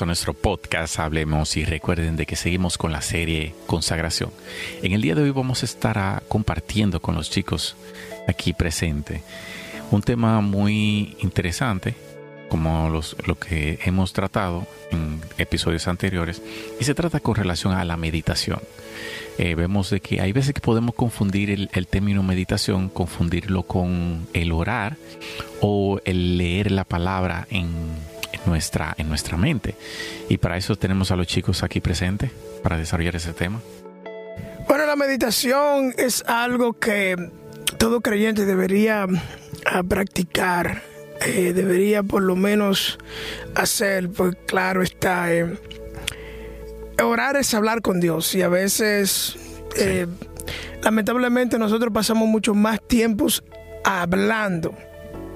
[0.00, 4.30] a nuestro podcast Hablemos y recuerden de que seguimos con la serie Consagración.
[4.82, 7.76] En el día de hoy vamos a estar ah, compartiendo con los chicos
[8.26, 9.20] aquí presentes
[9.90, 11.94] un tema muy interesante
[12.48, 16.40] como los, lo que hemos tratado en episodios anteriores
[16.80, 18.60] y se trata con relación a la meditación.
[19.36, 24.52] Eh, vemos de que hay veces que podemos confundir el término meditación, confundirlo con el
[24.52, 24.96] orar
[25.60, 27.68] o el leer la palabra en
[28.46, 29.74] nuestra, en nuestra mente.
[30.28, 32.30] Y para eso tenemos a los chicos aquí presentes
[32.62, 33.60] para desarrollar ese tema.
[34.68, 37.16] Bueno, la meditación es algo que
[37.78, 39.06] todo creyente debería
[39.66, 40.82] ah, practicar,
[41.26, 42.98] eh, debería por lo menos
[43.54, 45.58] hacer, porque claro está, eh,
[47.02, 49.36] orar es hablar con Dios y a veces,
[49.76, 50.06] eh,
[50.82, 53.42] lamentablemente nosotros pasamos mucho más tiempos
[53.84, 54.74] hablando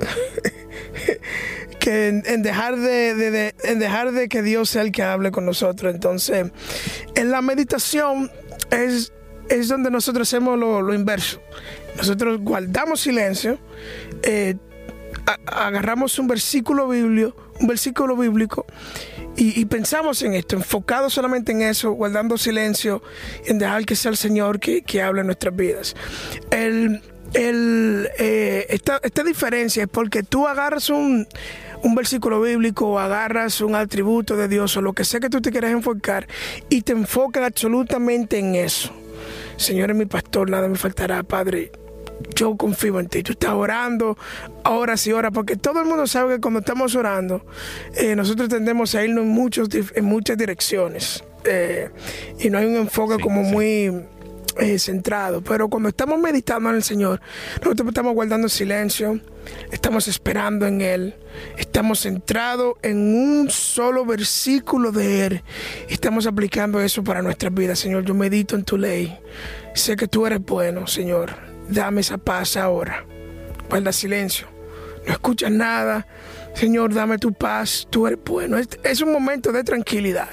[1.80, 5.92] que en, dejar de, en dejar de que Dios sea el que hable con nosotros.
[5.92, 6.52] Entonces,
[7.16, 8.30] en la meditación
[8.70, 9.12] es,
[9.48, 11.40] es donde nosotros hacemos lo, inverso.
[11.96, 13.58] Nosotros guardamos silencio,
[14.22, 14.56] eh,
[15.46, 18.66] agarramos un versículo bíblico, un versículo bíblico
[19.36, 23.02] y, pensamos en esto, enfocados solamente en eso, guardando silencio,
[23.46, 25.96] en dejar que sea el Señor que, que hable en nuestras vidas.
[26.50, 27.00] El,
[27.34, 31.26] el, eh, esta, esta diferencia es porque tú agarras un,
[31.82, 35.40] un versículo bíblico o agarras un atributo de Dios o lo que sea que tú
[35.40, 36.26] te quieras enfocar
[36.68, 38.92] y te enfocas absolutamente en eso.
[39.56, 41.70] Señor es mi pastor, nada me faltará, Padre.
[42.34, 43.22] Yo confío en ti.
[43.22, 44.16] Tú estás orando
[44.64, 47.44] horas y horas, porque todo el mundo sabe que cuando estamos orando,
[47.94, 51.24] eh, nosotros tendemos a irnos en, muchos, en muchas direcciones.
[51.44, 51.90] Eh,
[52.38, 53.90] y no hay un enfoque como muy
[54.58, 55.42] eh, centrado.
[55.42, 57.20] Pero cuando estamos meditando en el Señor,
[57.62, 59.20] nosotros estamos guardando silencio,
[59.70, 61.14] estamos esperando en Él,
[61.58, 65.42] estamos centrados en un solo versículo de Él.
[65.88, 67.78] Estamos aplicando eso para nuestras vidas.
[67.78, 69.18] Señor, yo medito en tu ley.
[69.74, 71.30] Sé que tú eres bueno, Señor.
[71.68, 73.04] Dame esa paz ahora.
[73.68, 74.48] Guarda silencio.
[75.06, 76.06] No escuchas nada.
[76.54, 77.86] Señor, dame tu paz.
[77.90, 78.58] Tú eres bueno.
[78.58, 80.28] Es, un momento de tranquilidad.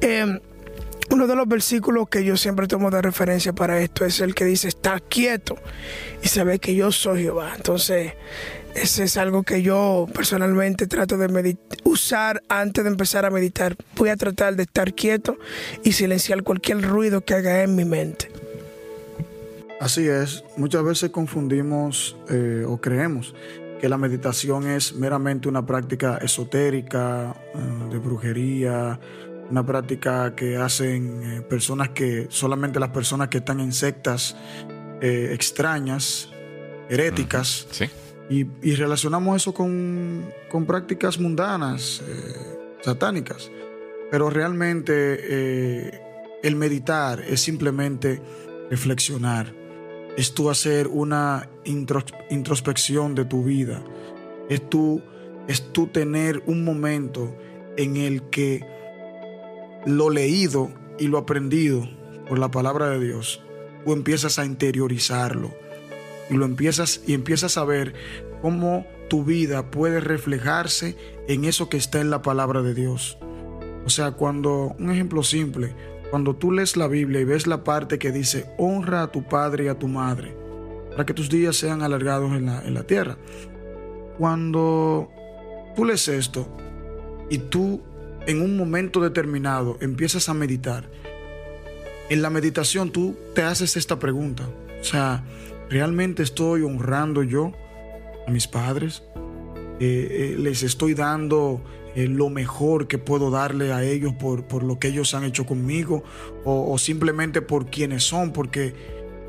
[0.00, 0.40] Eh,
[1.10, 4.44] uno de los versículos que yo siempre tomo de referencia para esto es el que
[4.44, 5.56] dice, está quieto
[6.22, 7.52] y sabe que yo soy Jehová.
[7.56, 8.12] Entonces,
[8.74, 13.76] ese es algo que yo personalmente trato de usar antes de empezar a meditar.
[13.96, 15.38] Voy a tratar de estar quieto
[15.82, 18.30] y silenciar cualquier ruido que haga en mi mente.
[19.80, 23.34] Así es, muchas veces confundimos eh, o creemos
[23.80, 28.98] que la meditación es meramente una práctica esotérica, eh, de brujería,
[29.50, 34.36] una práctica que hacen eh, personas que, solamente las personas que están en sectas
[35.00, 36.30] eh, extrañas,
[36.88, 37.66] heréticas.
[37.70, 37.86] Sí.
[38.30, 40.30] Y, relacionamos eso con,
[40.66, 43.50] prácticas mundanas, eh, satánicas.
[44.10, 46.00] Pero realmente
[46.42, 48.22] el meditar es simplemente
[48.70, 49.54] reflexionar.
[50.16, 53.82] Es tú hacer una introspección de tu vida.
[54.48, 55.02] Es tú,
[55.46, 57.34] es tú tener un momento
[57.76, 58.64] en el que
[59.88, 61.88] lo leído y lo aprendido
[62.28, 63.42] por la palabra de Dios,
[63.84, 65.54] tú empiezas a interiorizarlo
[66.28, 67.94] y lo empiezas y empiezas a ver
[68.42, 70.96] cómo tu vida puede reflejarse
[71.26, 73.18] en eso que está en la palabra de Dios.
[73.86, 75.74] O sea, cuando, un ejemplo simple,
[76.10, 79.64] cuando tú lees la Biblia y ves la parte que dice, honra a tu padre
[79.64, 80.36] y a tu madre,
[80.90, 83.16] para que tus días sean alargados en la, en la tierra.
[84.18, 85.08] Cuando
[85.74, 86.46] tú lees esto
[87.30, 87.80] y tú
[88.28, 90.84] en un momento determinado empiezas a meditar,
[92.10, 94.48] en la meditación tú te haces esta pregunta.
[94.80, 95.24] O sea,
[95.70, 97.52] ¿realmente estoy honrando yo
[98.26, 99.02] a mis padres?
[99.80, 101.62] Eh, eh, ¿Les estoy dando
[101.94, 105.46] eh, lo mejor que puedo darle a ellos por, por lo que ellos han hecho
[105.46, 106.04] conmigo?
[106.44, 108.34] O, o simplemente por quienes son?
[108.34, 108.74] Porque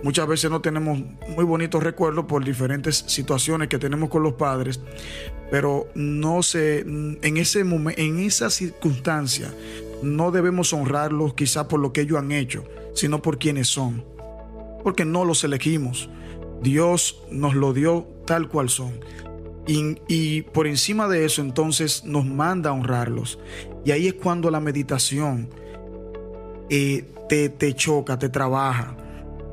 [0.03, 0.99] muchas veces no tenemos
[1.35, 4.79] muy bonitos recuerdos por diferentes situaciones que tenemos con los padres,
[5.51, 9.53] pero no sé, en ese en esa circunstancia,
[10.01, 12.63] no debemos honrarlos quizás por lo que ellos han hecho,
[12.93, 14.03] sino por quienes son,
[14.83, 16.09] porque no los elegimos.
[16.61, 18.99] Dios nos lo dio tal cual son.
[19.71, 23.37] Y, por encima de eso entonces nos manda a honrarlos.
[23.85, 25.47] Y ahí es cuando la meditación
[26.71, 28.97] eh, te, te choca, te trabaja,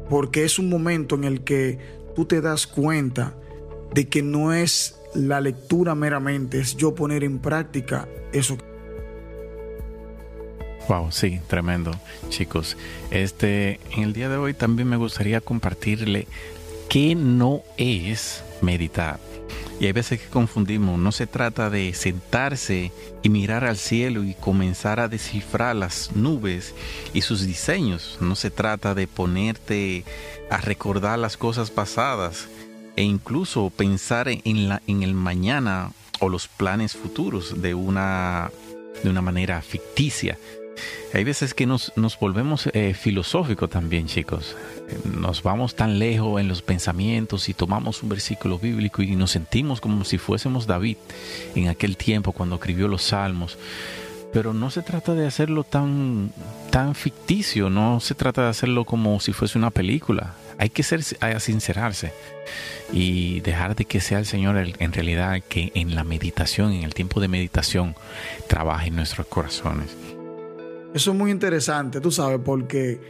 [0.09, 1.79] porque es un momento en el que
[2.15, 3.35] tú te das cuenta
[3.95, 8.59] de que no es la lectura meramente, es yo poner en práctica eso.
[10.89, 11.93] Wow, sí, tremendo,
[12.29, 12.77] chicos.
[13.11, 16.29] Este, en el día de hoy también me gustaría compartirle
[16.89, 19.19] qué no es meditar.
[19.79, 22.93] Y hay veces que confundimos, no se trata de sentarse
[23.23, 26.75] y mirar al cielo y comenzar a descifrar las nubes
[27.13, 30.05] y sus diseños, no se trata de ponerte
[30.51, 32.49] a recordar las cosas pasadas
[32.97, 38.51] e incluso pensar en, la, en el mañana o los planes futuros de una,
[39.03, 40.39] de una manera ficticia.
[41.13, 44.57] Hay veces que nos, volvemos eh, filosóficos también, chicos.
[45.05, 49.81] Nos vamos tan lejos en los pensamientos y tomamos un versículo bíblico y nos sentimos
[49.81, 50.97] como si fuésemos David
[51.55, 53.59] en aquel tiempo cuando escribió los salmos.
[54.33, 56.31] Pero no se trata de hacerlo tan,
[56.71, 60.35] tan ficticio, no se trata de hacerlo como si fuese una película.
[60.59, 61.03] Hay que ser,
[61.41, 62.13] sincerarse
[62.93, 66.95] y dejar de que sea el Señor en realidad que en la meditación, en el
[66.95, 67.95] tiempo de meditación,
[68.49, 70.06] trabaje en nuestros corazones.
[70.95, 73.01] Eso es muy interesante, tú sabes, porque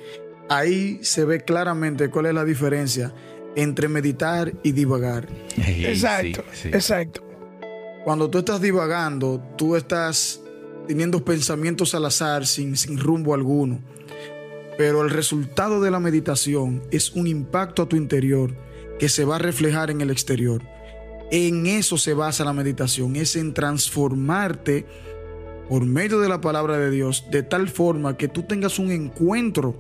[0.49, 3.15] ahí se ve claramente cuál es la diferencia
[3.55, 5.29] entre meditar y divagar.
[5.57, 7.23] exacto, exacto.
[8.05, 10.41] Cuando tú estás divagando, tú estás
[10.87, 13.81] teniendo pensamientos al azar sin, sin rumbo alguno.
[14.79, 18.55] Pero el resultado de la meditación es un impacto a tu interior
[18.99, 20.63] que se va a reflejar en el exterior.
[21.31, 24.87] En eso se basa la meditación, es en transformarte
[25.69, 29.77] por medio de la palabra de Dios, de tal forma que tú tengas un encuentro,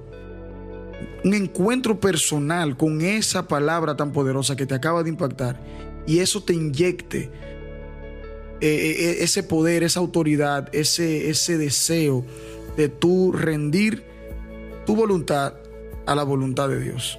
[1.24, 5.60] un encuentro personal con esa palabra tan poderosa que te acaba de impactar
[6.06, 7.30] y eso te inyecte
[8.60, 12.24] eh, eh, eh, ese poder, esa autoridad, ese, ese deseo
[12.76, 14.04] de tú rendir
[14.86, 15.54] tu voluntad
[16.06, 17.18] a la voluntad de Dios.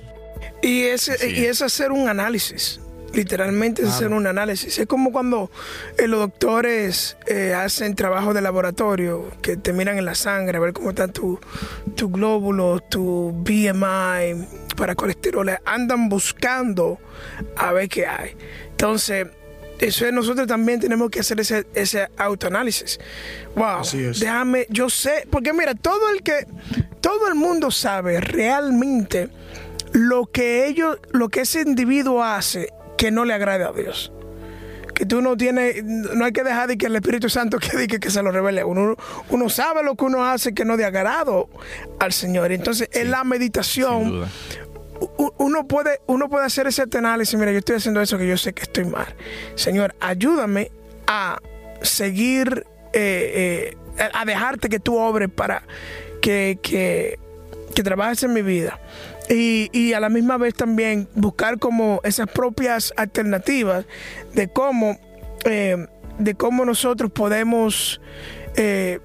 [0.62, 2.80] Y, ese, y es hacer un análisis
[3.13, 4.77] Literalmente hacer un análisis.
[4.77, 5.50] Es como cuando
[5.98, 10.62] eh, los doctores eh, hacen trabajo de laboratorio, que te miran en la sangre a
[10.62, 11.39] ver cómo están tus
[11.95, 15.50] tu glóbulos, tu BMI para colesterol.
[15.65, 17.00] Andan buscando
[17.56, 18.36] a ver qué hay.
[18.71, 19.27] Entonces,
[19.80, 23.00] eso es, nosotros también tenemos que hacer ese, ese autoanálisis.
[23.56, 23.81] Wow,
[24.19, 26.48] déjame, yo sé, porque mira, todo el que,
[27.01, 29.30] todo el mundo sabe realmente
[29.92, 34.11] lo que ellos, lo que ese individuo hace que no le agrade a Dios.
[34.94, 37.99] Que tú no tienes, no hay que dejar de que el Espíritu Santo que diga
[37.99, 38.63] que se lo revele.
[38.63, 38.95] Uno,
[39.29, 41.49] uno sabe lo que uno hace que no de agrado
[41.99, 42.51] al Señor.
[42.51, 44.27] Entonces, en la meditación,
[45.38, 47.38] uno puede, uno puede hacer ese análisis.
[47.39, 49.07] Mira, yo estoy haciendo eso que yo sé que estoy mal.
[49.55, 50.71] Señor, ayúdame
[51.05, 51.39] a
[51.81, 55.63] seguir, eh, eh, a dejarte que tú obres para
[56.21, 57.19] que, que,
[57.75, 58.80] que trabajes en mi vida.
[59.30, 63.86] Y, a la misma vez también buscar como esas propias alternativas
[64.34, 64.98] de cómo,
[65.44, 65.88] eh,
[66.18, 68.00] de cómo nosotros podemos
[68.56, 69.00] eh,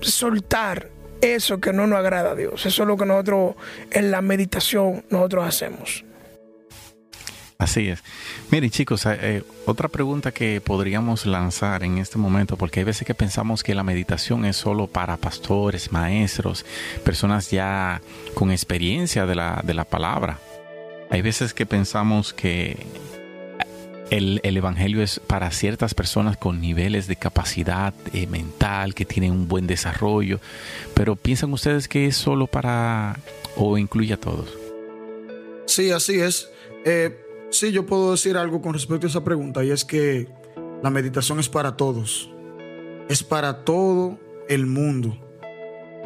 [0.00, 0.90] soltar
[1.20, 2.66] eso que no nos agrada a Dios.
[2.66, 3.54] Eso es lo que nosotros
[3.92, 6.04] en la meditación nosotros hacemos.
[7.62, 8.02] Así es.
[8.50, 13.06] Miren chicos, eh, eh, otra pregunta que podríamos lanzar en este momento, porque hay veces
[13.06, 16.66] que pensamos que la meditación es solo para pastores, maestros,
[17.04, 18.02] personas ya
[18.34, 20.40] con experiencia de la, de la palabra.
[21.08, 22.84] Hay veces que pensamos que
[24.10, 29.46] el, Evangelio es para ciertas personas con niveles de capacidad eh, mental, que tienen un
[29.46, 30.40] buen desarrollo,
[30.94, 33.20] pero ¿piensan ustedes que es solo para
[33.54, 34.48] o incluye a todos?
[35.66, 36.48] Sí, así es.
[37.52, 40.26] Sí, yo puedo decir algo con respecto a esa pregunta y es que
[40.82, 42.30] la meditación es para todos.
[43.10, 44.18] Es para todo
[44.48, 45.18] el mundo.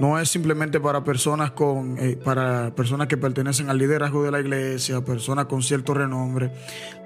[0.01, 4.41] No es simplemente para personas con eh, para personas que pertenecen al liderazgo de la
[4.41, 6.51] iglesia, personas con cierto renombre.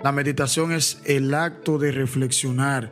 [0.02, 2.90] La meditación es el acto de reflexionar.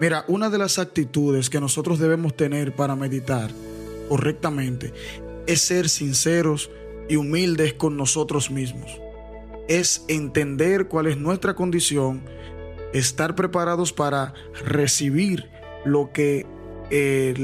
[0.00, 3.50] Mira, una de las actitudes que nosotros debemos tener para meditar
[4.08, 4.94] correctamente
[5.46, 6.70] es ser sinceros
[7.06, 9.05] y humildes con nosotros mismos
[9.68, 12.22] es entender cuál es nuestra condición,
[12.92, 15.50] estar preparados para recibir
[15.84, 16.46] lo que
[16.90, 17.34] eh,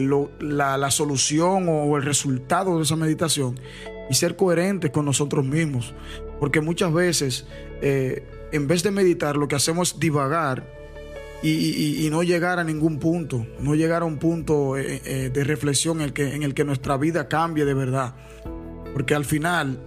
[0.41, 3.59] la, solución o el resultado de esa meditación
[4.09, 5.95] y ser coherentes con nosotros mismos.
[6.39, 7.47] Porque muchas veces,
[7.81, 10.67] eh, en vez de meditar, lo que hacemos es divagar
[11.43, 16.05] y, no llegar a ningún punto, no llegar a un punto eh, de reflexión en
[16.05, 18.15] el, que, en el que nuestra vida cambie de verdad.
[18.93, 19.81] Porque al final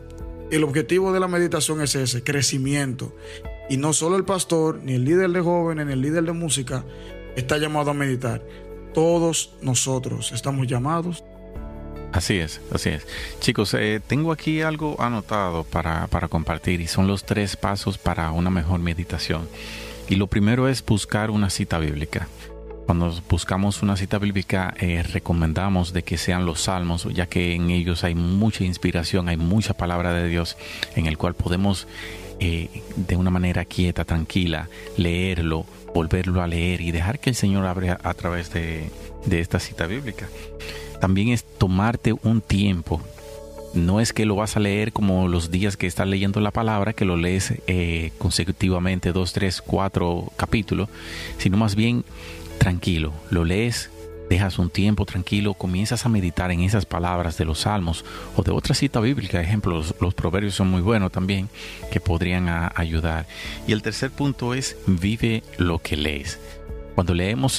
[0.51, 3.15] el objetivo de la meditación es ese, crecimiento.
[3.69, 6.85] Y no solo el pastor, ni el líder de jóvenes, ni el líder de música
[7.35, 8.41] está llamado a meditar.
[8.93, 11.23] Todos nosotros estamos llamados.
[12.13, 13.05] Así es, así es.
[13.41, 18.31] Chicos, eh, tengo aquí algo anotado para, para compartir y son los tres pasos para
[18.31, 19.49] una mejor meditación.
[20.07, 22.27] Y lo primero es buscar una cita bíblica.
[22.85, 27.71] Cuando buscamos una cita bíblica, eh, recomendamos de que sean los salmos, ya que en
[27.71, 30.55] ellos hay mucha inspiración, hay mucha palabra de Dios
[30.95, 31.87] en el cual podemos
[32.39, 35.65] eh, de una manera quieta, tranquila, leerlo,
[35.95, 38.89] volverlo a leer y dejar que el Señor abra a través de,
[39.25, 40.27] de esta cita bíblica.
[41.01, 43.01] También es tomarte un tiempo
[43.75, 46.93] no es que lo vas a leer como los días que estás leyendo la palabra,
[46.93, 50.89] que lo lees eh, consecutivamente, dos, tres, cuatro capítulos,
[51.37, 52.05] sino más bien
[52.65, 53.91] tranquilo, lo lees,
[54.27, 58.03] dejas un tiempo tranquilo, comienzas a meditar en esas palabras de los salmos
[58.36, 61.48] o de otra cita bíblica, ejemplo, los, proverbios son muy buenos también,
[61.91, 63.27] que podrían ayudar.
[63.67, 66.39] Y el tercer punto es, vive lo que lees.
[66.95, 67.53] Cuando leemos